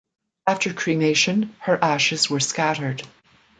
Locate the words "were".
2.27-2.39